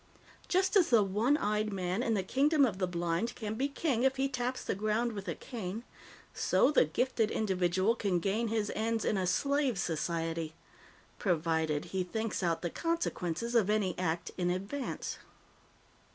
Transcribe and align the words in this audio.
Just 0.47 0.75
as 0.75 0.89
the 0.89 1.03
one 1.03 1.37
eyed 1.37 1.71
man 1.71 2.01
in 2.01 2.15
the 2.15 2.23
kingdom 2.23 2.65
of 2.65 2.79
the 2.79 2.87
blind 2.87 3.35
can 3.35 3.53
be 3.53 3.67
king 3.67 4.01
if 4.01 4.15
he 4.15 4.27
taps 4.27 4.63
the 4.63 4.73
ground 4.73 5.11
with 5.11 5.27
a 5.27 5.35
cane, 5.35 5.83
so 6.33 6.71
the 6.71 6.85
gifted 6.85 7.29
individual 7.29 7.95
can 7.95 8.17
gain 8.17 8.47
his 8.47 8.71
ends 8.73 9.05
in 9.05 9.15
a 9.15 9.27
slave 9.27 9.77
society 9.77 10.55
provided 11.19 11.85
he 11.93 12.03
thinks 12.03 12.41
out 12.41 12.63
the 12.63 12.71
consequences 12.71 13.53
of 13.53 13.69
any 13.69 13.95
act 13.99 14.31
in 14.39 14.49
advance. 14.49 15.19